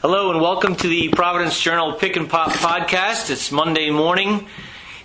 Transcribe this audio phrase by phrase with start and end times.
[0.00, 3.30] Hello and welcome to the Providence Journal Pick and Pop podcast.
[3.30, 4.46] It's Monday morning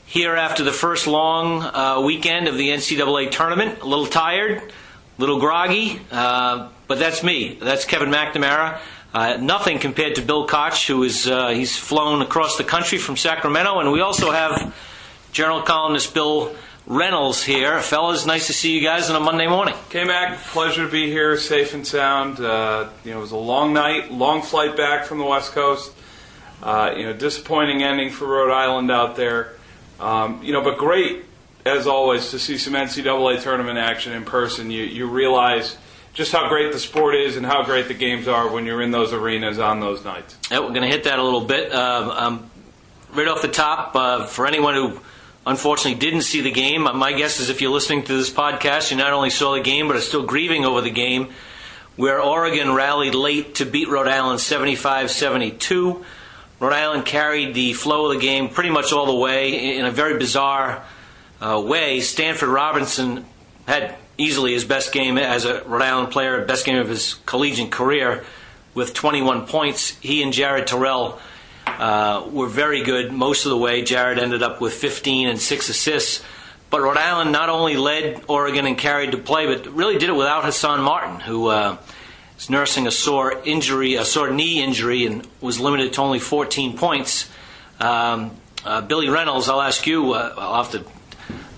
[0.06, 3.82] here after the first long uh, weekend of the NCAA tournament.
[3.82, 4.72] A little tired, a
[5.18, 7.58] little groggy, uh, but that's me.
[7.60, 8.78] That's Kevin McNamara.
[9.16, 13.18] Uh, nothing compared to Bill Koch, who is uh, he's flown across the country from
[13.18, 14.76] Sacramento, and we also have
[15.32, 16.56] journal columnist Bill
[16.86, 17.80] Reynolds here.
[17.82, 19.74] Fellas, nice to see you guys on a Monday morning.
[19.90, 22.42] K Mac, pleasure to be here, safe and sound.
[22.42, 25.94] Uh, you know, it was a long night, long flight back from the West Coast.
[26.62, 29.54] Uh, you know, disappointing ending for Rhode Island out there.
[30.00, 31.24] Um, you know, but great
[31.66, 34.70] as always to see some NCAA tournament action in person.
[34.70, 35.78] You you realize
[36.14, 38.92] just how great the sport is and how great the games are when you're in
[38.92, 40.38] those arenas on those nights.
[40.52, 41.72] Yeah, we're going to hit that a little bit.
[41.72, 42.52] Uh, um,
[43.14, 45.00] right off the top, uh, for anyone who
[45.46, 46.84] unfortunately didn't see the game.
[46.84, 49.88] My guess is if you're listening to this podcast, you not only saw the game,
[49.88, 51.30] but are still grieving over the game,
[51.96, 56.06] where Oregon rallied late to beat Rhode Island 75 72.
[56.60, 59.92] Rhode Island carried the flow of the game pretty much all the way in a
[59.92, 60.86] very bizarre
[61.42, 62.00] uh, way.
[62.00, 63.26] Stanford Robinson
[63.68, 67.72] had easily his best game as a Rhode Island player, best game of his collegiate
[67.72, 68.24] career
[68.74, 69.90] with 21 points.
[70.00, 71.20] He and Jared Terrell
[71.80, 73.82] uh, were very good most of the way.
[73.82, 76.24] Jared ended up with 15 and six assists.
[76.70, 80.16] But Rhode Island not only led Oregon and carried the play, but really did it
[80.16, 81.78] without Hassan Martin, who uh,
[82.38, 86.76] is nursing a sore injury, a sore knee injury, and was limited to only 14
[86.76, 87.30] points.
[87.80, 88.36] Um,
[88.66, 90.14] uh, Billy Reynolds, I'll ask you.
[90.14, 90.86] Uh, I'll have to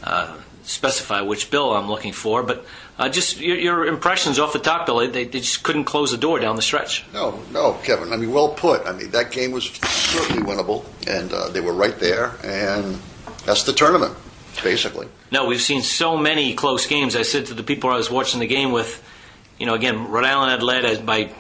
[0.04, 2.66] uh, specify which bill I'm looking for, but
[2.98, 5.08] uh, just your, your, impressions off the top, Billy.
[5.08, 7.06] They, they, just couldn't close the door down the stretch.
[7.14, 8.14] No, no, Kevin.
[8.14, 8.86] I mean, well put.
[8.88, 13.00] I mean, that game was certainly winnable, and uh, they were right there, and
[13.46, 14.16] that's the tournament,
[14.64, 15.08] basically.
[15.32, 17.16] No, we've seen so many close games.
[17.16, 19.04] I said to the people I was watching the game with,
[19.60, 21.32] you know, again, Rhode Island had led by,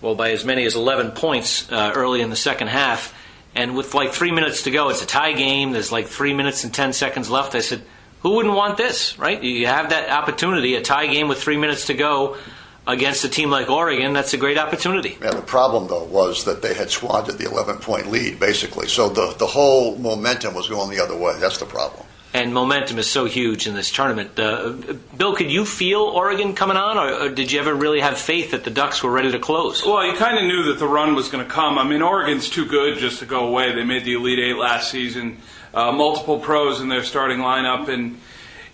[0.00, 3.14] well, by as many as 11 points uh, early in the second half,
[3.54, 5.72] and with like three minutes to go, it's a tie game.
[5.72, 7.54] There's like three minutes and 10 seconds left.
[7.54, 7.82] I said
[8.26, 9.40] who wouldn't want this, right?
[9.40, 12.36] You have that opportunity, a tie game with three minutes to go
[12.84, 14.14] against a team like Oregon.
[14.14, 15.16] That's a great opportunity.
[15.22, 18.88] Yeah, the problem, though, was that they had squandered the 11 point lead, basically.
[18.88, 21.38] So the, the whole momentum was going the other way.
[21.38, 22.04] That's the problem.
[22.34, 24.36] And momentum is so huge in this tournament.
[24.36, 24.74] Uh,
[25.16, 28.50] Bill, could you feel Oregon coming on, or, or, did you ever really have faith
[28.50, 29.86] that the Ducks were ready to close?
[29.86, 31.78] Well, you kind of knew that the run was going to come.
[31.78, 33.72] I mean, Oregon's too good just to go away.
[33.72, 35.38] They made the Elite Eight last season
[35.74, 38.18] uh, multiple pros in their starting lineup, and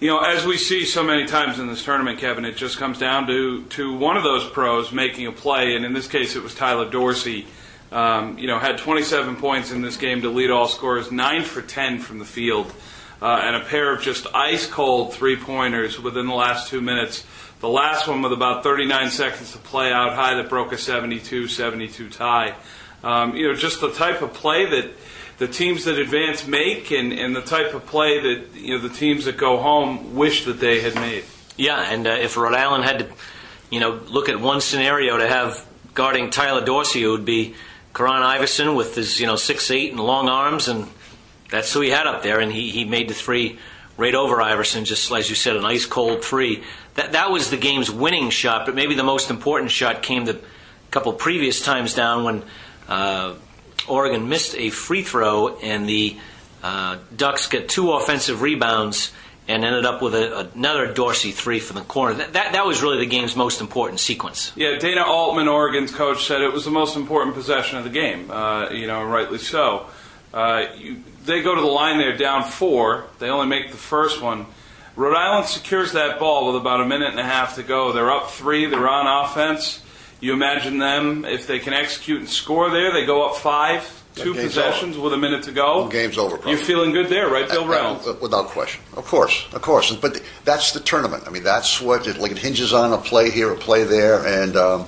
[0.00, 2.98] you know, as we see so many times in this tournament, Kevin, it just comes
[2.98, 6.42] down to to one of those pros making a play, and in this case, it
[6.42, 7.47] was Tyler Dorsey.
[7.92, 11.60] Um, you know, had 27 points in this game to lead all scorers, nine for
[11.60, 12.72] 10 from the field,
[13.20, 17.25] uh, and a pair of just ice cold three pointers within the last two minutes.
[17.60, 21.47] The last one with about 39 seconds to play out high that broke a 72
[21.47, 22.54] 72 tie.
[23.04, 24.91] Um, you know, just the type of play that
[25.42, 28.94] the teams that advance make and, and the type of play that you know the
[28.94, 31.25] teams that go home wish that they had made.
[31.56, 33.08] Yeah, and uh, if Rhode Island had to,
[33.69, 37.56] you know, look at one scenario to have guarding Tyler Dorsey, it would be
[37.92, 40.86] Kuran Iverson with his you know six eight and long arms, and
[41.50, 43.58] that's who he had up there, and he, he made the three
[43.97, 46.62] right over Iverson, just as you said, an ice cold three.
[46.94, 50.38] That that was the game's winning shot, but maybe the most important shot came the
[50.92, 52.44] couple previous times down when.
[52.88, 53.34] Uh,
[53.88, 56.16] Oregon missed a free throw, and the
[56.62, 59.12] uh, Ducks get two offensive rebounds
[59.48, 62.15] and ended up with a, another Dorsey three from the corner.
[62.15, 64.53] That, that, that was really the game's most important sequence.
[64.54, 68.31] Yeah, Dana Altman, Oregon's coach, said it was the most important possession of the game.
[68.31, 69.87] Uh, you know, rightly so.
[70.32, 73.06] Uh, you, they go to the line they're down four.
[73.19, 74.47] They only make the first one.
[74.94, 77.93] Rhode Island secures that ball with about a minute and a half to go.
[77.93, 78.66] They're up three.
[78.66, 79.82] They're on offense.
[80.22, 84.34] You imagine them, if they can execute and score there, they go up five, two
[84.34, 85.06] possessions over.
[85.06, 85.88] with a minute to go.
[85.88, 86.36] game's over.
[86.36, 86.52] Probably.
[86.52, 88.06] You're feeling good there, right, Bill Reynolds?
[88.20, 89.90] Without question, of course, of course.
[89.96, 91.24] But that's the tournament.
[91.26, 92.30] I mean, that's what it like.
[92.30, 94.86] It hinges on a play here, a play there, and um,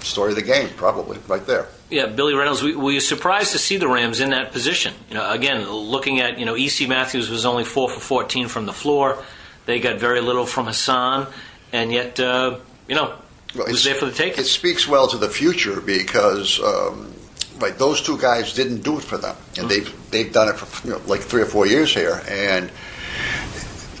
[0.00, 1.66] story of the game, probably right there.
[1.88, 2.62] Yeah, Billy Reynolds.
[2.62, 4.92] We, were you surprised to see the Rams in that position?
[5.08, 8.66] You know, again, looking at you know, EC Matthews was only four for fourteen from
[8.66, 9.24] the floor.
[9.64, 11.26] They got very little from Hassan,
[11.72, 13.14] and yet, uh, you know,
[13.54, 14.40] well, was there for the taking.
[14.40, 17.12] It speaks well to the future because um,
[17.58, 19.68] right, those two guys didn't do it for them, and mm-hmm.
[19.68, 22.22] they've they've done it for you know, like three or four years here.
[22.28, 22.70] And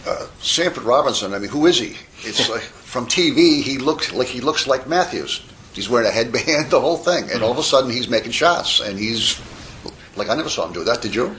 [0.06, 1.96] uh, Stanford Robinson, I mean, who is he?
[2.22, 5.42] It's like from TV, he looks like he looks like Matthews.
[5.72, 7.44] He's wearing a headband, the whole thing, and mm-hmm.
[7.44, 9.40] all of a sudden he's making shots, and he's
[10.16, 11.02] like I never saw him do that.
[11.02, 11.36] Did you?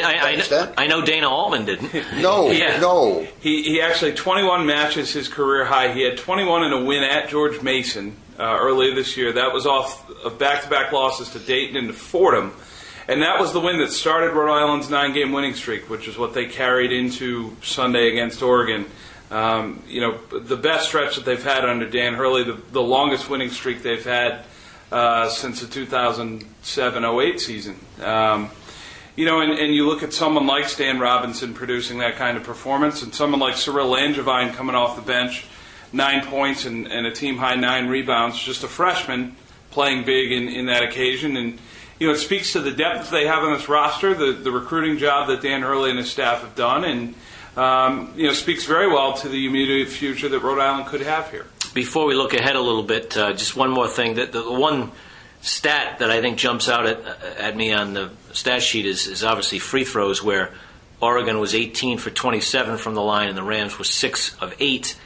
[0.00, 1.92] I, I, I, know Dana Altman didn't.
[2.20, 2.78] No, yeah.
[2.80, 3.26] no.
[3.40, 5.92] He, he actually 21 matches his career high.
[5.92, 9.32] He had 21 in a win at George Mason uh, earlier this year.
[9.32, 12.52] That was off of back-to-back losses to Dayton and to Fordham.
[13.08, 16.16] And that was the win that started Rhode Island's nine game winning streak, which is
[16.16, 18.86] what they carried into Sunday against Oregon.
[19.30, 23.28] Um, you know, the best stretch that they've had under Dan Hurley, the, the longest
[23.28, 24.44] winning streak they've had
[24.92, 27.76] uh, since the 2007 08 season.
[28.00, 28.50] Um,
[29.16, 32.44] you know, and, and you look at someone like Stan Robinson producing that kind of
[32.44, 35.46] performance, and someone like Cyril Langevine coming off the bench,
[35.92, 39.36] nine points and, and a team high nine rebounds, just a freshman
[39.70, 41.36] playing big in, in that occasion.
[41.36, 41.58] And
[41.98, 44.98] you know, it speaks to the depth they have on this roster, the, the recruiting
[44.98, 47.14] job that Dan Hurley and his staff have done, and
[47.56, 51.30] um, you know, speaks very well to the immediate future that Rhode Island could have
[51.30, 51.46] here.
[51.74, 54.14] Before we look ahead a little bit, uh, just one more thing.
[54.14, 54.90] That the one
[55.42, 57.04] stat that I think jumps out at,
[57.38, 60.52] at me on the stat sheet is, is obviously free throws, where
[61.00, 64.96] Oregon was 18 for 27 from the line, and the Rams were six of eight.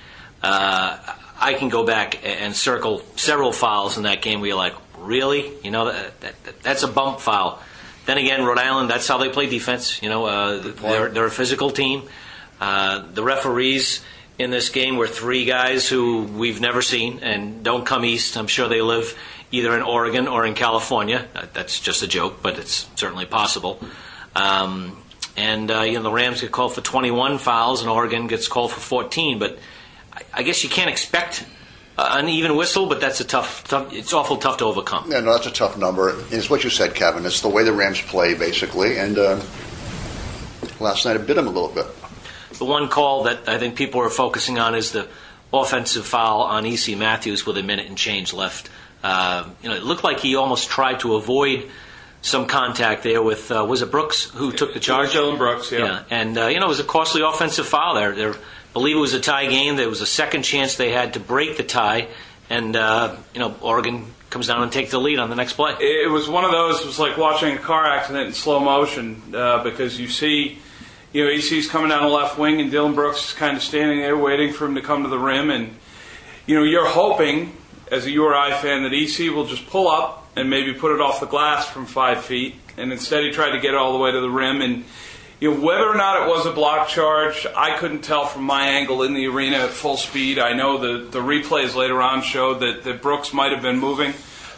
[0.43, 0.99] Uh,
[1.41, 5.53] I can go back and circle several fouls in that game where you're like, really?
[5.65, 7.63] You know, that, that, that's a bump foul.
[8.05, 10.03] Then again, Rhode Island, that's how they play defense.
[10.03, 12.03] You know, uh, they're, they're a physical team.
[12.61, 14.03] Uh, the referees
[14.39, 18.37] in this game were three guys who we've never seen and don't come east.
[18.37, 19.19] I'm sure they live
[19.51, 21.27] either in Oregon or in California.
[21.35, 23.81] Uh, that's just a joke, but it's certainly possible.
[24.35, 25.03] Um,
[25.37, 28.73] and uh, you know the Rams get called for 21 fouls, and Oregon gets called
[28.73, 29.39] for 14.
[29.39, 29.59] But
[30.13, 31.45] I, I guess you can't expect
[31.99, 33.93] an even whistle, but that's a tough, tough.
[33.93, 35.11] It's awful tough to overcome.
[35.11, 36.15] Yeah, no, that's a tough number.
[36.31, 37.25] It's what you said, Kevin.
[37.25, 39.41] It's the way the Rams play, basically, and uh,
[40.79, 41.87] last night it bit them a little bit.
[42.59, 45.09] The one call that I think people are focusing on is the
[45.53, 48.69] offensive foul on EC Matthews with a minute and change left.
[49.07, 51.71] Uh, you know, it looked like he almost tried to avoid
[52.23, 55.13] some contact there with uh, was it Brooks who took the charge?
[55.13, 55.79] Dillon Brooks, yeah.
[55.79, 56.03] yeah.
[56.11, 58.13] And uh, you know, it was a costly offensive foul there.
[58.17, 58.35] There
[58.73, 59.77] believe it was a tie game.
[59.77, 62.09] There was a second chance they had to break the tie,
[62.51, 65.77] and uh, you know Oregon comes down and takes the lead on the next play.
[65.79, 66.81] It was one of those.
[66.81, 70.59] It was like watching a car accident in slow motion uh, because you see,
[71.13, 74.01] you know, EC's coming down the left wing, and Dillon Brooks is kind of standing
[74.01, 75.77] there waiting for him to come to the rim, and
[76.45, 77.57] you know you're hoping
[77.91, 81.21] as a URI fan that EC will just pull up and maybe put it off
[81.21, 84.11] the glass from five feet, and instead he tried to get it all the way
[84.13, 84.85] to the rim and
[85.41, 88.69] you know, whether or not it was a block charge, I couldn't tell from my
[88.69, 90.39] angle in the arena at full speed.
[90.39, 94.15] I know the, the replays later on showed that, that Brooks might have been moving,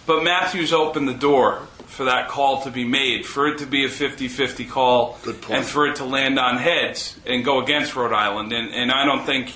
[0.07, 3.85] but Matthews opened the door for that call to be made, for it to be
[3.85, 5.19] a 50 50 call,
[5.51, 8.53] and for it to land on heads and go against Rhode Island.
[8.53, 9.53] And, and I don't think,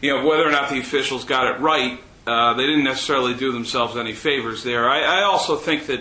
[0.00, 3.52] you know, whether or not the officials got it right, uh, they didn't necessarily do
[3.52, 4.88] themselves any favors there.
[4.88, 6.00] I, I also think that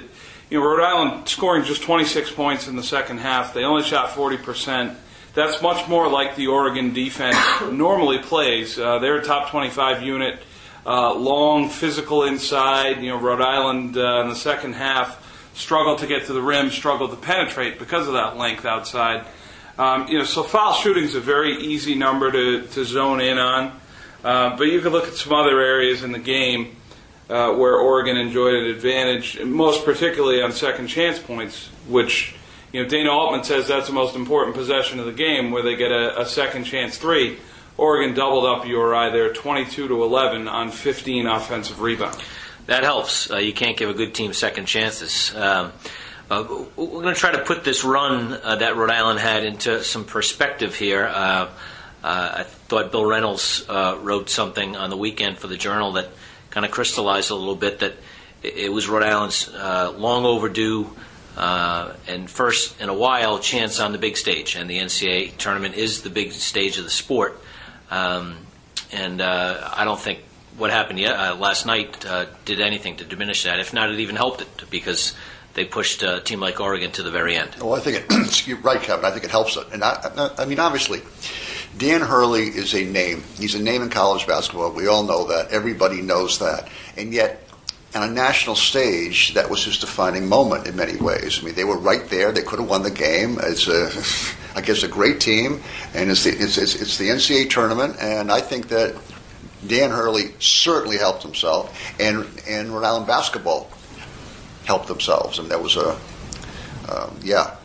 [0.50, 3.54] you know, Rhode Island scoring just 26 points in the second half.
[3.54, 4.96] They only shot 40%.
[5.34, 7.38] That's much more like the Oregon defense
[7.72, 8.78] normally plays.
[8.78, 10.40] Uh, they're a top 25 unit,
[10.86, 13.02] uh, long, physical inside.
[13.02, 16.70] You know, Rhode Island uh, in the second half struggled to get to the rim,
[16.70, 19.26] struggled to penetrate because of that length outside.
[19.78, 23.38] Um, you know, so foul shooting is a very easy number to, to zone in
[23.38, 23.80] on.
[24.24, 26.76] Uh, but you can look at some other areas in the game
[27.30, 32.36] uh, where Oregon enjoyed an advantage, most particularly on second chance points, which
[32.72, 35.76] you know Dana Altman says that's the most important possession of the game, where they
[35.76, 37.38] get a, a second chance three.
[37.78, 42.18] Oregon doubled up URI there, 22 to 11 on 15 offensive rebounds.
[42.66, 43.30] That helps.
[43.30, 45.34] Uh, you can't give a good team second chances.
[45.36, 45.72] Um,
[46.30, 46.44] uh,
[46.76, 50.04] we're going to try to put this run uh, that Rhode Island had into some
[50.04, 51.08] perspective here.
[52.08, 56.08] Uh, I thought Bill Reynolds uh, wrote something on the weekend for the Journal that
[56.52, 57.96] kind of crystallized a little bit that
[58.42, 60.90] it was Rhode Island's uh, long overdue
[61.36, 64.56] and first in a while chance on the big stage.
[64.56, 67.42] And the NCAA tournament is the big stage of the sport.
[67.92, 68.38] Um,
[68.94, 70.20] and I don't think
[70.56, 72.06] what happened last night
[72.46, 73.60] did anything to diminish that.
[73.60, 75.14] If not, it even helped it because
[75.56, 77.58] they pushed a team like Oregon to the very end.
[77.60, 79.04] Well, I think it, you're right, Kevin.
[79.04, 79.68] I think it helps it.
[79.74, 81.02] And I, I mean, obviously,
[81.78, 83.24] Dan Hurley is a name.
[83.36, 84.72] He's a name in college basketball.
[84.72, 85.52] We all know that.
[85.52, 86.70] Everybody knows that.
[86.96, 87.48] And yet,
[87.94, 91.40] on a national stage, that was his defining moment in many ways.
[91.40, 92.32] I mean, they were right there.
[92.32, 93.38] They could have won the game.
[93.44, 93.92] It's a,
[94.56, 95.62] I guess, a great team,
[95.94, 97.98] and it's the, it's, it's, it's the NCAA tournament.
[98.00, 98.96] And I think that
[99.66, 103.70] Dan Hurley certainly helped himself, and and Rhode Island basketball
[104.66, 105.40] helped themselves.
[105.40, 105.92] And that was a,
[106.90, 107.56] um, yeah,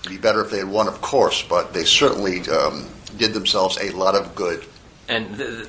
[0.00, 2.48] it'd be better if they had won, of course, but they certainly.
[2.48, 2.86] Um,
[3.18, 4.64] did themselves a lot of good.
[5.08, 5.68] And the,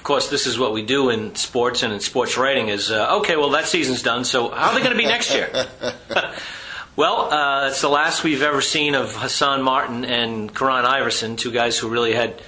[0.00, 3.18] of course, this is what we do in sports and in sports writing is uh,
[3.18, 3.36] okay.
[3.36, 4.24] Well, that season's done.
[4.24, 5.50] So how are they going to be next year?
[6.96, 11.50] well, uh, it's the last we've ever seen of Hassan Martin and Kuran Iverson, two
[11.50, 12.40] guys who really had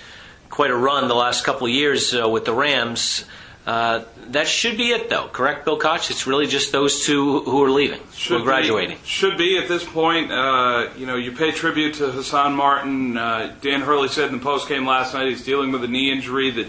[0.49, 3.25] quite a run the last couple of years uh, with the Rams.
[3.66, 5.29] Uh, that should be it, though.
[5.29, 6.11] Correct, Bill Koch?
[6.11, 8.99] It's really just those two who are leaving, who are graduating.
[8.99, 10.31] Be, should be at this point.
[10.31, 13.17] Uh, you know, you pay tribute to Hassan Martin.
[13.17, 16.11] Uh, Dan Hurley said in the post game last night he's dealing with a knee
[16.11, 16.69] injury that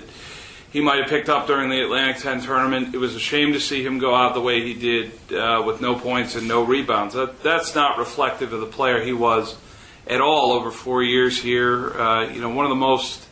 [0.72, 2.96] he might have picked up during the Atlantic 10 tournament.
[2.96, 5.82] It was a shame to see him go out the way he did uh, with
[5.82, 7.14] no points and no rebounds.
[7.14, 9.56] That, that's not reflective of the player he was
[10.08, 11.92] at all over four years here.
[11.92, 13.28] Uh, you know, one of the most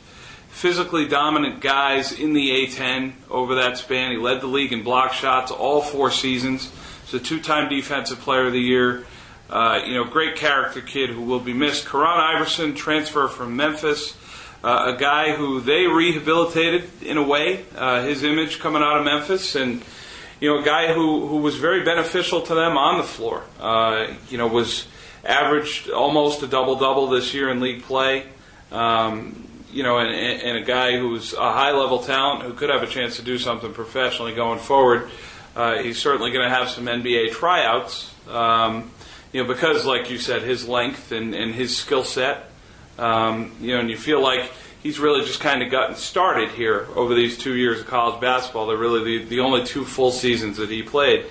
[0.51, 4.12] physically dominant guys in the A10 over that span.
[4.12, 6.72] He led the league in block shots all four seasons.
[7.05, 9.05] He's a two-time Defensive Player of the Year.
[9.50, 11.89] Uh, you know, great character kid who will be missed.
[11.89, 14.15] Kuran Iverson, transfer from Memphis,
[14.63, 19.03] uh, a guy who they rehabilitated in a way, uh, his image coming out of
[19.03, 19.84] Memphis, and
[20.39, 23.43] you know, a guy who who was very beneficial to them on the floor.
[23.60, 24.88] Uh, you know, was
[25.25, 28.25] averaged almost a double double this year in league play.
[28.72, 29.40] Um,
[29.72, 32.88] you know, and, and a guy who's a high level talent who could have a
[32.88, 35.10] chance to do something professionally going forward.
[35.56, 38.92] Uh, he's certainly going to have some NBA tryouts, um,
[39.34, 42.50] you know, because, like you said, his length and, and his skill set,
[42.98, 44.50] um, you know, and you feel like
[44.82, 48.68] he's really just kind of gotten started here over these two years of college basketball.
[48.68, 51.25] They're really the, the only two full seasons that he played.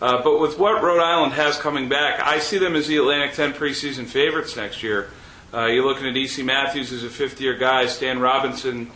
[0.00, 3.34] Uh, but with what Rhode Island has coming back, I see them as the Atlantic
[3.34, 5.10] 10 preseason favorites next year.
[5.52, 6.42] Uh, you're looking at E.C.
[6.42, 8.90] Matthews as a fifth year guy, Stan Robinson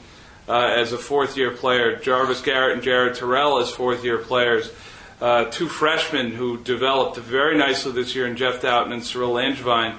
[0.46, 4.70] uh, as a fourth year player, Jarvis Garrett and Jared Terrell as fourth year players.
[5.18, 9.98] Uh, two freshmen who developed very nicely this year in Jeff Dowtin and Cyril Langevine.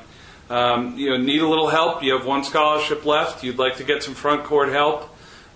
[0.50, 2.04] Um, you know, need a little help.
[2.04, 3.44] You have one scholarship left.
[3.44, 5.10] You'd like to get some front court help.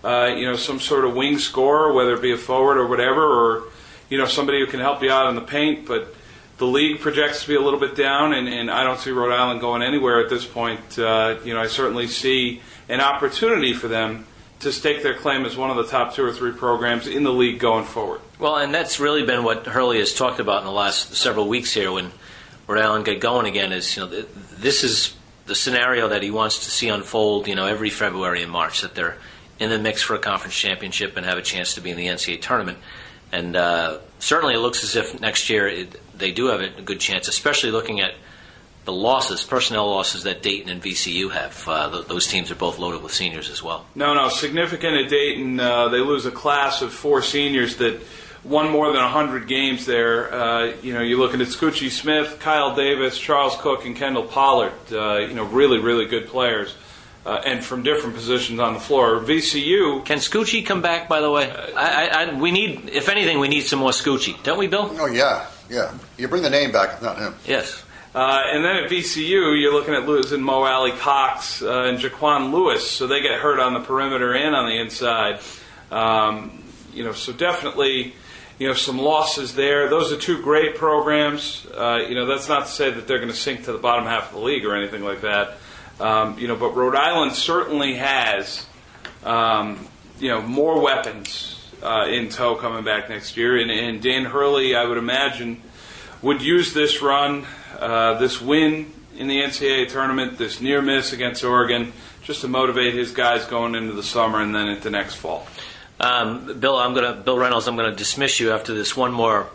[0.03, 3.21] Uh, you know, some sort of wing scorer, whether it be a forward or whatever,
[3.21, 3.63] or
[4.09, 5.85] you know somebody who can help you out in the paint.
[5.85, 6.15] But
[6.57, 9.33] the league projects to be a little bit down, and, and I don't see Rhode
[9.33, 10.97] Island going anywhere at this point.
[10.97, 14.25] Uh, you know, I certainly see an opportunity for them
[14.59, 17.31] to stake their claim as one of the top two or three programs in the
[17.31, 18.21] league going forward.
[18.39, 21.73] Well, and that's really been what Hurley has talked about in the last several weeks
[21.73, 22.11] here when
[22.65, 23.71] Rhode Island get going again.
[23.71, 24.23] Is you know
[24.57, 27.47] this is the scenario that he wants to see unfold.
[27.47, 29.17] You know, every February and March that they're
[29.59, 32.07] in the mix for a conference championship and have a chance to be in the
[32.07, 32.77] NCAA tournament.
[33.31, 36.99] And uh, certainly, it looks as if next year it, they do have a good
[36.99, 38.13] chance, especially looking at
[38.85, 41.67] the losses, personnel losses that Dayton and VCU have.
[41.67, 43.85] Uh, th- those teams are both loaded with seniors as well.
[43.95, 45.59] No, no, significant at Dayton.
[45.59, 48.01] Uh, they lose a class of four seniors that
[48.45, 50.33] won more than 100 games there.
[50.33, 54.71] Uh, you know, you're looking at Scoochie Smith, Kyle Davis, Charles Cooke, and Kendall Pollard.
[54.89, 56.73] Uh, you know, really, really good players
[57.25, 59.19] uh, and from different positions on the floor.
[59.19, 60.03] VCU.
[60.05, 61.09] Can Scoochie come back?
[61.09, 64.41] By the way, I, I, I, we need, if anything, we need some more Scoochie,
[64.43, 64.95] don't we, Bill?
[64.97, 65.93] Oh yeah, yeah.
[66.17, 67.35] You bring the name back, not him.
[67.45, 67.83] Yes.
[68.15, 72.89] Uh, and then at VCU, you're looking at losing Mo Alie-Cox uh, and JeQuan Lewis,
[72.89, 75.39] so they get hurt on the perimeter and on the inside.
[75.91, 78.15] Um, you know, so definitely,
[78.57, 79.87] you know, some losses there.
[79.89, 81.67] Those are two great programs.
[81.67, 84.05] Uh, you know, that's not to say that they're going to sink to the bottom
[84.05, 85.57] half of the league or anything like that.
[85.99, 88.65] Um, you know, but Rhode Island certainly has,
[89.23, 89.87] um,
[90.19, 93.57] you know, more weapons uh, in tow coming back next year.
[93.57, 95.61] And, and, Dan Hurley, I would imagine,
[96.21, 97.45] would use this run,
[97.79, 101.93] uh, this win in the NCAA tournament, this near miss against Oregon,
[102.23, 105.47] just to motivate his guys going into the summer and then into next fall.
[105.99, 107.67] Um, Bill, I'm going to Bill Reynolds.
[107.67, 109.49] I'm going to dismiss you after this one more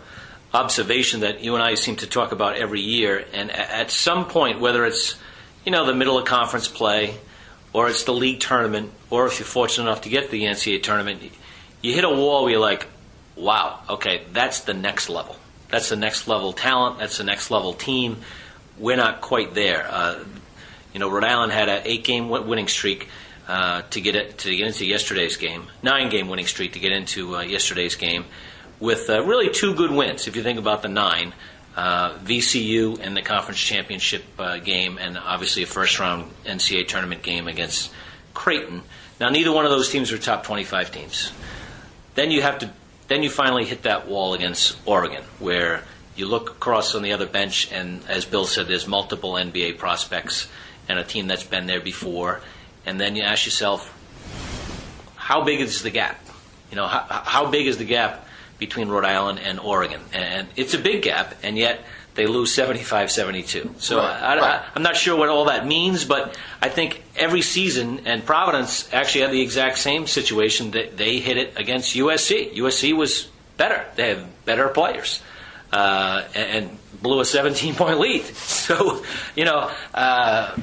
[0.53, 3.25] observation that you and I seem to talk about every year.
[3.33, 5.17] And at some point, whether it's
[5.65, 7.15] you know, the middle of conference play,
[7.73, 11.23] or it's the league tournament, or if you're fortunate enough to get the NCAA tournament,
[11.83, 12.87] you hit a wall where you're like,
[13.37, 15.37] wow, okay, that's the next level.
[15.69, 16.99] That's the next level talent.
[16.99, 18.19] That's the next level team.
[18.79, 19.87] We're not quite there.
[19.89, 20.25] Uh,
[20.93, 23.09] you know, Rhode Island had an eight-game winning streak
[23.49, 27.37] uh, to get it to get into yesterday's game, nine-game winning streak to get into
[27.37, 28.25] uh, yesterday's game,
[28.79, 30.29] with uh, really two good wins.
[30.29, 31.33] If you think about the nine,
[31.77, 37.23] uh, VCU and the conference championship uh, game, and obviously a first round NCAA tournament
[37.23, 37.91] game against
[38.35, 38.83] Creighton.
[39.19, 41.33] Now, neither one of those teams are top 25 teams.
[42.15, 42.71] Then you have to,
[43.09, 45.83] then you finally hit that wall against Oregon, where
[46.17, 50.49] you look across on the other bench, and as Bill said, there's multiple NBA prospects
[50.89, 52.41] and a team that's been there before,
[52.85, 53.99] and then you ask yourself,
[55.17, 56.21] how big is the gap?
[56.71, 58.27] You know, how, how big is the gap?
[58.63, 60.01] between Rhode Island and Oregon.
[60.13, 61.81] And it's a big gap, and yet
[62.15, 63.75] they lose 75 72.
[63.79, 64.63] So right, I, right.
[64.63, 68.93] I, am not sure what all that means, but I think every season, and Providence
[68.93, 72.55] actually had the exact same situation that they hit it against USC.
[72.57, 75.23] USC was better, they have better players.
[75.73, 78.23] Uh, and, and, blew a 17 point lead.
[78.35, 79.03] So,
[79.35, 80.57] you know, uh,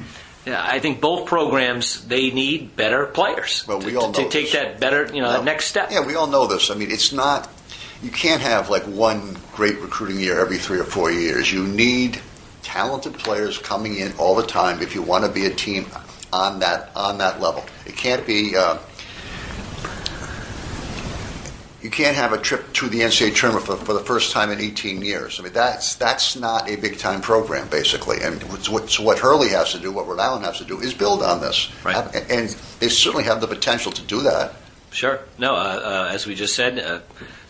[0.46, 4.52] I think both programs they need better players Well, we to, all to take this.
[4.52, 5.32] that better, you know, No.
[5.32, 5.90] that next step.
[5.90, 6.70] Yeah, we all know this.
[6.70, 7.50] I mean, it's not.
[8.02, 11.52] You can't have like one great recruiting year every three or four years.
[11.52, 12.20] You need
[12.62, 15.86] talented players coming in all the time if you want to be a team
[16.32, 17.64] on that on that level.
[17.86, 18.56] It can't be.
[18.56, 18.78] Uh,
[21.82, 24.60] you can't have a trip to the NCAA tournament for, for the first time in
[24.60, 25.40] 18 years.
[25.40, 28.18] I mean, that's that's not a big time program, basically.
[28.22, 30.80] And what's what, so what Hurley has to do, what Rhode Island has to do,
[30.80, 31.70] is build on this.
[31.82, 31.96] Right.
[32.30, 34.54] And they certainly have the potential to do that.
[34.92, 35.20] Sure.
[35.38, 37.00] No, uh, uh, as we just said, uh,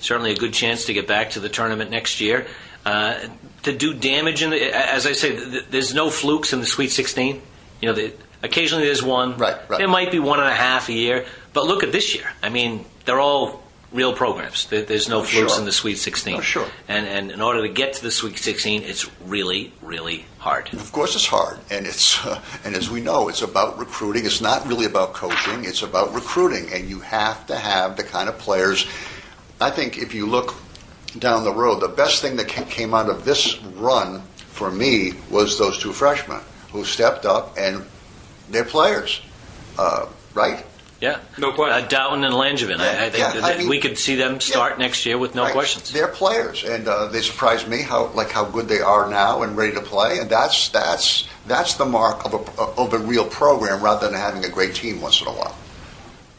[0.01, 2.47] certainly a good chance to get back to the tournament next year.
[2.85, 3.19] Uh,
[3.63, 6.67] to do damage in the, as I say, th- th- there's no flukes in the
[6.67, 7.41] Sweet 16.
[7.81, 9.37] You know, the, occasionally there's one.
[9.37, 9.79] Right, right.
[9.79, 12.25] There might be one and a half a year, but look at this year.
[12.43, 14.67] I mean, they're all real programs.
[14.67, 15.59] There, there's no flukes Sure.
[15.61, 16.37] in the Sweet 16.
[16.37, 16.67] Oh, sure.
[16.89, 20.73] And and in order to get to the Sweet 16, it's really, really hard.
[20.73, 24.25] Of course, it's hard, and it's uh, and as we know, it's about recruiting.
[24.27, 25.65] It's not really about coaching.
[25.65, 28.87] It's about recruiting, and you have to have the kind of players.
[29.61, 30.55] I think if you look
[31.19, 35.59] down the road, the best thing that came out of this run for me was
[35.59, 36.41] those two freshmen
[36.73, 37.85] who stepped up and
[38.49, 39.21] they're players,
[39.79, 40.65] uh, right?
[41.01, 41.19] Yeah.
[41.39, 41.83] No question.
[41.85, 42.79] Uh, Dowtin and Langevine.
[42.79, 45.35] I, I think Yeah, that I mean- we could see them start next year with
[45.35, 45.53] no Right.
[45.53, 45.91] questions.
[45.91, 49.57] They're players, and uh, they surprise me how like how good they are now and
[49.57, 50.19] ready to play.
[50.19, 54.45] And that's that's that's the mark of a of a real program, rather than having
[54.45, 55.57] a great team once in a while.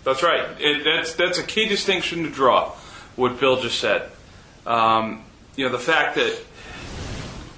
[0.03, 0.45] That's right.
[0.59, 2.71] It, that's that's a key distinction to draw.
[3.15, 4.09] What Bill just said.
[4.67, 5.23] Um,
[5.55, 6.33] you know, the fact that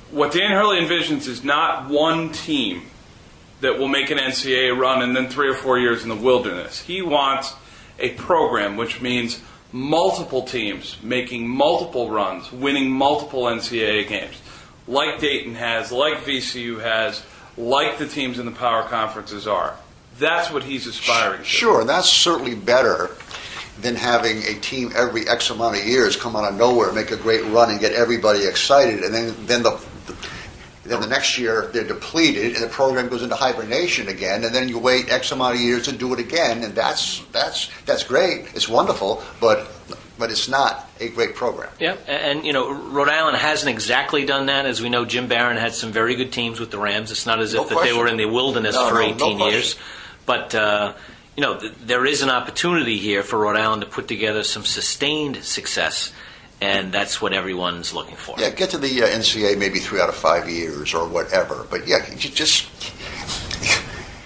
[0.10, 2.84] what Dan Hurley envisions is not one team
[3.64, 6.82] that will make an NCAA run and then three or four years in the wilderness.
[6.82, 7.54] He wants
[7.98, 9.42] a program, which means
[9.72, 14.42] multiple teams making multiple runs, winning multiple NCAA games,
[14.86, 17.24] like Dayton has, like VCU has,
[17.58, 19.78] like the teams in the power conferences are.
[20.20, 21.46] That's what he's aspiring to.
[21.46, 23.12] Sure, that's certainly better
[23.82, 27.18] than having a team every X amount of years come out of nowhere, make a
[27.18, 29.72] great run, and get everybody excited, and then then the
[30.84, 34.68] then the next year they're depleted, and the program goes into hibernation again, and then
[34.70, 38.48] you wait X amount of years and do it again, and that's that's that's great.
[38.54, 39.68] It's wonderful, but
[40.18, 41.70] but it's not a great program.
[41.80, 44.66] Yeah, and, you know, Rhode Island hasn't exactly done that.
[44.68, 47.10] As we know, Jim Baron had some very good teams with the Rams.
[47.12, 49.06] It's not as No if that they were in the wilderness No, for no, no
[49.08, 49.40] 18 question.
[49.40, 49.76] years.
[50.28, 50.94] But, uh,
[51.36, 54.64] you know, th- there is an opportunity here for Rhode Island to put together some
[54.66, 56.14] sustained success,
[56.62, 58.40] and that's what everyone's looking for.
[58.40, 61.66] Yeah, get to the uh, NCAA maybe three out of five years or whatever.
[61.70, 62.68] But yeah, you just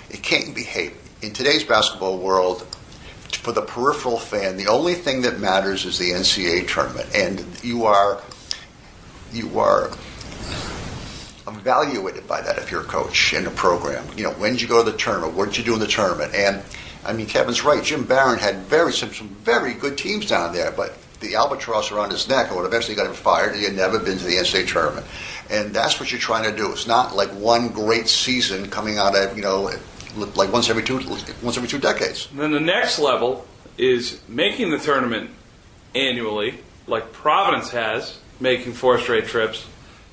[0.09, 2.65] it can't behave in today's basketball world.
[3.29, 7.85] For the peripheral fan, the only thing that matters is the NCAA tournament, and you
[7.85, 8.21] are
[9.31, 9.91] you are
[11.47, 14.05] evaluated by that if you're a coach in a program.
[14.17, 15.33] You know, when did you go to the tournament?
[15.33, 16.33] What did you do in the tournament?
[16.33, 16.61] And
[17.05, 17.83] I mean, Kevin's right.
[17.83, 22.11] Jim Baron had very some, some very good teams down there, but the albatross around
[22.11, 24.67] his neck, and what eventually got him fired, he had never been to the NCAA
[24.67, 25.05] tournament.
[25.49, 26.71] And that's what you're trying to do.
[26.71, 29.71] It's not like one great season coming out of you know,
[30.35, 30.97] like once every two
[31.41, 32.27] once every two decades.
[32.33, 33.45] Then the next level
[33.77, 35.29] is making the tournament
[35.95, 39.65] annually, like Providence has, making four straight trips,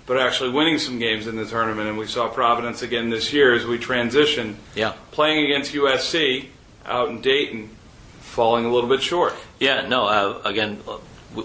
[0.07, 1.88] but actually winning some games in the tournament.
[1.88, 4.93] And we saw Providence again this year as we transition, Yeah.
[5.12, 6.49] playing against USC
[6.87, 7.71] out in Dayton,
[8.21, 9.35] falling a little bit short.
[9.64, 10.05] Yeah, no.
[10.05, 10.79] Uh, again,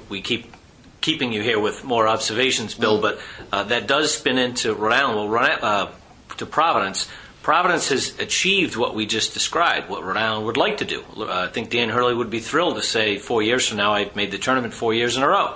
[0.10, 0.54] we, keep
[1.00, 3.18] keeping you here with more observations, Bill, but
[3.50, 5.16] uh, that does spin into Rhode Island.
[5.16, 5.88] Well, Rhode, uh,
[6.36, 7.08] to Providence.
[7.44, 11.06] Providence has achieved what we just described, what Rhode Island would like to do.
[11.16, 14.18] Uh, I think Dan Hurley would be thrilled to say, four years from now, I've
[14.18, 15.56] made the tournament four years in a row.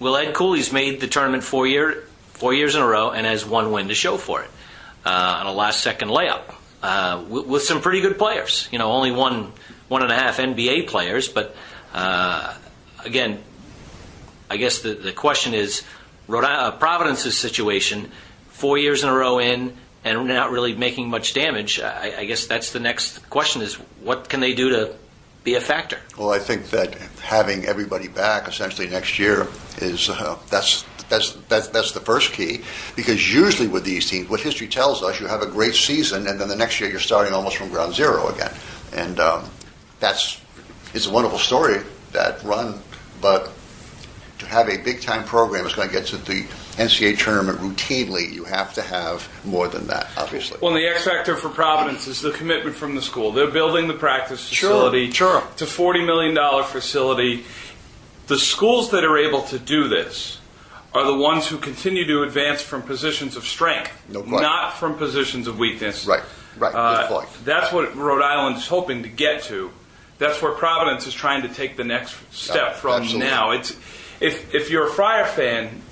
[0.00, 3.46] Well, Ed Cooley's made the tournament four year, four years in a row, and has
[3.46, 4.50] one win to show for it
[5.06, 8.68] uh, on a last-second layup uh, with, with some pretty good players.
[8.72, 9.52] You know, only one
[9.86, 11.54] one and a half NBA players, but
[11.92, 13.42] again,
[14.50, 15.82] I guess the, the question is
[16.28, 18.10] uh, Providence's situation,
[18.48, 21.80] four years in a row in, and not really making much damage.
[21.80, 24.94] I, I guess that's the next question: is what can they do to
[25.44, 25.98] be a factor?
[26.18, 30.84] Well, I think that having everybody back essentially next year is uh, that's.
[31.08, 32.62] That's, that's, that's the first key
[32.96, 36.40] because usually with these teams, what history tells us, you have a great season and
[36.40, 38.50] then the next year you're starting almost from ground zero again.
[38.94, 39.44] And um,
[40.00, 40.40] that's
[40.94, 41.80] it's a wonderful story,
[42.12, 42.78] that run,
[43.20, 43.50] but
[44.38, 46.42] to have a big time program is going to get to the
[46.76, 50.58] NCAA tournament routinely, you have to have more than that, obviously.
[50.60, 53.30] Well, the X factor for Providence is the commitment from the school.
[53.32, 55.10] They're building the practice facility.
[55.10, 55.42] sure.
[55.52, 57.44] It's a $40 million facility.
[58.26, 60.38] The schools that are able to do this
[60.94, 65.46] are the ones who continue to advance from positions of strength, No not from positions
[65.46, 66.06] of weakness.
[66.06, 66.22] Right.
[66.58, 67.28] Right, Uh, good point.
[67.44, 69.70] that's what Rhode Island is hoping to get to.
[70.18, 73.26] That's where Providence is trying to take the next step Yeah, from absolutely.
[73.28, 73.50] now.
[73.52, 73.76] It's
[74.20, 75.82] if if you're a Friar fan,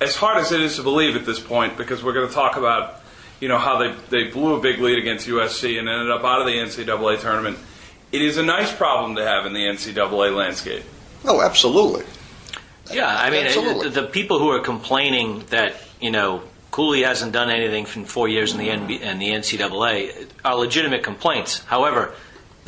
[0.00, 2.56] as hard as it is to believe at this point, because we're going to talk
[2.56, 3.00] about,
[3.40, 6.40] you know, how they they blew a big lead against USC and ended up out
[6.40, 7.58] of the NCAA tournament.
[8.12, 10.82] It is a nice problem to have in the NCAA landscape.
[11.26, 12.06] Oh, absolutely.
[12.90, 13.90] Yeah, I mean, Absolutely.
[13.90, 18.28] the, the people who are complaining that you know Cooley hasn't done anything for four
[18.28, 21.58] years in the NB, in the NCAA are legitimate complaints.
[21.64, 22.14] However,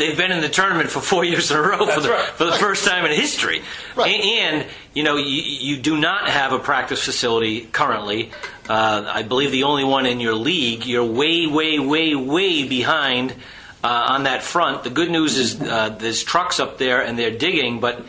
[0.00, 2.24] they've been in the tournament for four years in a row for the, right.
[2.24, 3.62] for the first time in history.
[3.94, 4.10] Right.
[4.10, 8.32] A- And, you know, you, you do not have a practice facility currently.
[8.68, 10.86] Uh, I believe the only one in your league.
[10.86, 13.32] You're way, way, way, way behind
[13.84, 14.82] uh, on that front.
[14.84, 18.04] The good news is uh, there's trucks up there and they're digging, but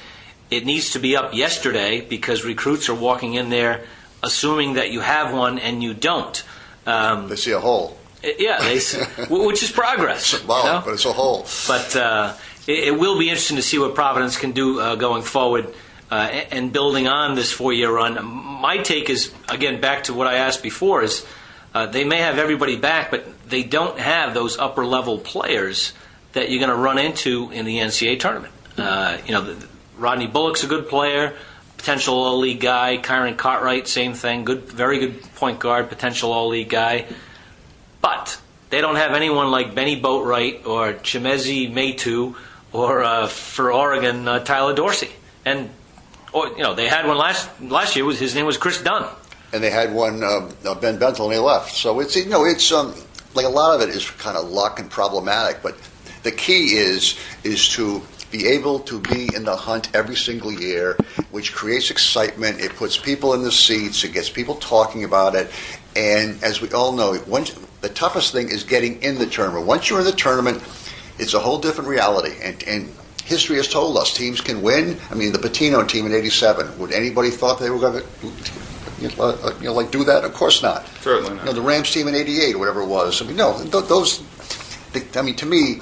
[0.49, 3.84] it needs to be up yesterday because recruits are walking in there
[4.23, 6.43] assuming that you have one and you don't.
[6.86, 7.97] Um, They see a hole.
[8.24, 8.80] Yeah, they,
[9.30, 10.34] which is progress.
[10.34, 10.82] you know?
[10.86, 11.46] but it's a hole.
[11.68, 12.36] But uh,
[12.68, 15.74] it, it will be interesting to see what Providence can do uh, going forward
[16.10, 16.16] uh,
[16.52, 18.24] and building on this four-year run.
[18.26, 21.26] My take is again back to what I asked before: is
[21.74, 25.94] uh, they may have everybody back, but they don't have those upper-level players
[26.34, 28.54] that you're going to run into in the NCAA tournament.
[28.78, 31.36] Uh, you know, the, Rodney Bullock's a good player,
[31.78, 32.98] potential all-league guy.
[32.98, 37.06] Kyron Cartwright, same thing, good, very good point guard, potential all-league guy.
[38.02, 42.36] But they don't have anyone like Bennie Boatwright or Chimezie Metu
[42.72, 45.10] or uh, for Oregon uh, Tyler Dorsey.
[45.46, 45.70] And
[46.34, 48.06] or, you know they had one last last year.
[48.06, 49.08] Was his name was Kris Dunn.
[49.54, 51.76] and they had one uh, uh, Ben Bentil and he left.
[51.76, 52.94] So it's you know it's um,
[53.34, 55.76] like a lot of it is kind of luck and problematic, but
[56.24, 60.98] the key is is to be able to be in the hunt every single year,
[61.32, 62.62] which creates excitement.
[62.62, 64.04] It puts people in the seats.
[64.06, 65.52] It gets people talking about it.
[65.98, 69.65] And as we all know, once, the toughest thing is getting in the tournament.
[69.65, 70.62] Once you're in the tournament,
[71.20, 72.34] it's a whole different reality.
[72.41, 74.98] And, and history has told us teams can win.
[75.10, 76.78] I mean, the Pitino team in '87.
[76.80, 78.08] Would anybody thought they were going to
[79.00, 80.24] you know, uh, you know, like do that?
[80.24, 80.88] Of course not.
[81.02, 81.46] Certainly You not.
[81.46, 83.22] know, the Rams team in '88 or whatever it was.
[83.22, 84.22] I mean, no, th- those.
[84.94, 85.82] The, I mean, to me,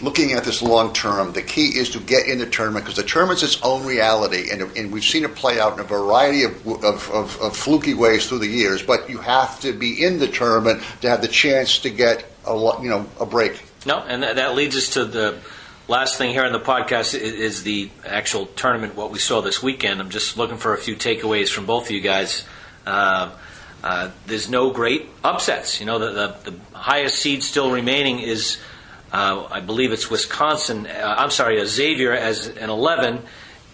[0.00, 3.08] looking at this long term, the key is to get in the tournament because the
[3.08, 6.66] tournament's its own reality, and, and we've seen it play out in a variety of,
[6.66, 8.82] of, of, of fluky ways through the years.
[8.82, 12.54] But you have to be in the tournament to have the chance to get a
[12.82, 13.62] you know a break.
[13.86, 15.38] No, and that, that leads us to the
[15.86, 18.94] last thing here in the podcast is, is the actual tournament.
[18.94, 20.00] What we saw this weekend.
[20.00, 22.44] I'm just looking for a few takeaways from both of you guys.
[22.86, 23.30] Uh,
[23.82, 25.80] uh, there's no great upsets.
[25.80, 28.58] You know, the, the, the highest seed still remaining is,
[29.12, 30.86] uh, I believe it's Wisconsin.
[30.86, 33.20] Uh, I'm sorry, uh, Xavier as an 11.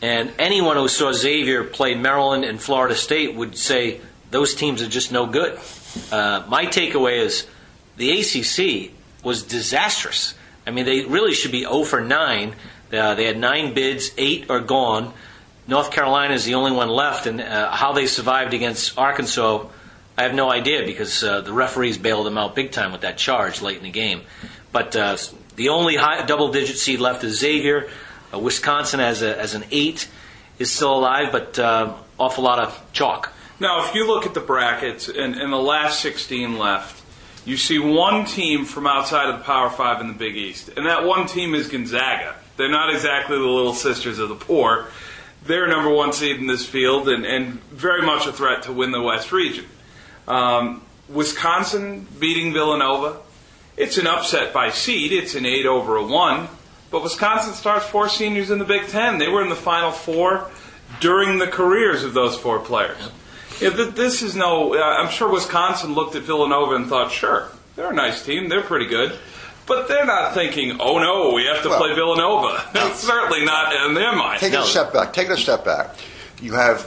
[0.01, 4.89] And anyone who saw Xavier play Maryland and Florida State would say those teams are
[4.89, 5.59] just no good.
[6.13, 7.47] Uh, my takeaway is
[7.97, 8.93] the ACC
[9.25, 10.35] was disastrous.
[10.67, 12.55] I mean, they really should be 0 for 9.
[12.93, 15.13] Uh, they had nine bids, eight are gone.
[15.67, 19.67] North Carolina is the only one left, and uh, how they survived against Arkansas,
[20.17, 23.63] I have no idea because the referees bailed them out big time with that charge
[23.63, 24.21] late in the game.
[24.75, 25.17] But uh,
[25.55, 27.89] the only high, double-digit seed left is Xavier.
[28.35, 30.09] Uh, Wisconsin, as, a, as an eight,
[30.59, 33.33] is still alive, but uh, awful lot of chalk.
[33.61, 37.03] Now, if you look at the brackets and, and the last 16 left,
[37.45, 40.87] you see one team from outside of the Power Five in the Big East, and
[40.87, 42.35] that one team is Gonzaga.
[42.57, 44.89] They're not exactly the little sisters of the poor.
[45.45, 48.91] They're number one seed in this field and, and very much a threat to win
[48.91, 49.67] the West region.
[50.27, 53.21] Um, Wisconsin beating Villanova.
[53.77, 55.13] It's an upset by seed.
[55.13, 56.49] It's an eight over a one.
[56.91, 59.19] But Wisconsin starts four seniors in the Big Ten.
[59.19, 60.49] They were in the Final Four
[61.01, 62.97] during the careers of those four players.
[63.61, 64.75] Yeah, this is no.
[64.75, 68.49] Uh, I'm sure Wisconsin looked at Villanova and thought, sure, they're a nice team.
[68.49, 69.19] They're pretty good.
[69.67, 72.63] But they're not thinking, oh no, we have to Well- play Villanova.
[72.73, 74.41] That's certainly not in their mind.
[74.41, 74.63] Take No.
[74.63, 75.13] a step back.
[75.13, 75.97] Take a step back.
[76.43, 76.83] You have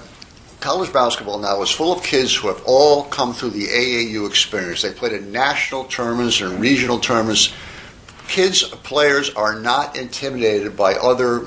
[0.59, 4.81] college basketball now is full of kids who have all come through the AAU experience.
[4.81, 7.53] They played in national tournaments and regional tournaments.
[8.27, 11.45] Kids, players are not intimidated by other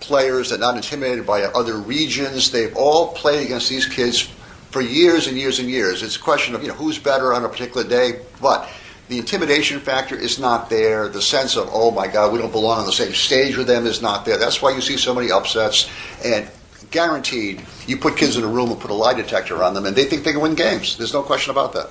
[0.00, 0.50] players.
[0.50, 2.50] They're not intimidated by other regions.
[2.50, 4.28] They've all played against these kids
[4.70, 6.02] for years and years and years.
[6.02, 8.68] It's a question of you know who's better on a particular day, but
[9.08, 11.08] the intimidation factor is not there.
[11.08, 13.86] The sense of oh my God, we don't belong on the same stage with them
[13.86, 14.36] is not there.
[14.36, 15.88] That's why you see so many upsets
[16.24, 16.50] and.
[16.90, 19.94] Guaranteed, you put kids in a room and put a lie detector on them, and
[19.96, 20.96] they think they can win games.
[20.96, 21.90] There's no question about that.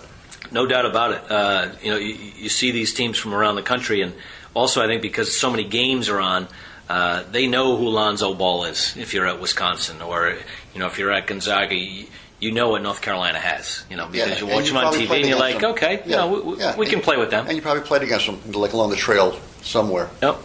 [0.51, 1.31] No doubt about it.
[1.31, 4.13] Uh, you know, you, you see these teams from around the country, and
[4.53, 6.47] also I think because so many games are on,
[6.89, 10.35] uh, they know who Lonzo Ball is if you're at Wisconsin or
[10.73, 11.75] you know if you're at Gonzaga.
[11.75, 12.07] You,
[12.39, 15.09] you know what North Carolina has, you know, because Yeah, you watch them on TV
[15.09, 15.71] and you're like, them.
[15.71, 16.77] okay, you Yeah, know, we, we- yeah.
[16.77, 17.47] we can And- play with them.
[17.47, 20.07] And you probably played against them, like along the trail somewhere.
[20.21, 20.37] Yep.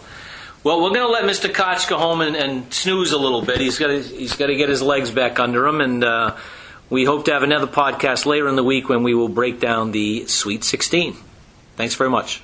[0.63, 1.53] Well, we're going to let Mr.
[1.53, 3.59] Koch go home and, and snooze a little bit.
[3.59, 6.37] He's got to, he's got to get his legs back under him, and uh,
[6.89, 9.91] we hope to have another podcast later in the week when we will break down
[9.91, 11.17] the Sweet 16.
[11.75, 12.41] Thanks very much.